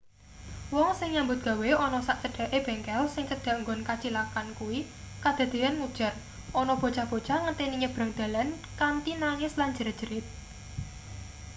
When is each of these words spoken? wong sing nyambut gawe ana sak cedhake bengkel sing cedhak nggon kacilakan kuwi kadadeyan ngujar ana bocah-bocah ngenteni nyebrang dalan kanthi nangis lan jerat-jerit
wong 0.73 0.91
sing 0.97 1.09
nyambut 1.15 1.39
gawe 1.47 1.69
ana 1.85 1.99
sak 2.07 2.17
cedhake 2.21 2.59
bengkel 2.65 3.01
sing 3.13 3.23
cedhak 3.29 3.55
nggon 3.61 3.81
kacilakan 3.89 4.47
kuwi 4.59 4.79
kadadeyan 5.23 5.73
ngujar 5.79 6.13
ana 6.59 6.73
bocah-bocah 6.81 7.37
ngenteni 7.41 7.75
nyebrang 7.81 8.11
dalan 8.19 8.47
kanthi 8.79 9.11
nangis 9.23 9.53
lan 9.59 9.69
jerat-jerit 9.77 10.25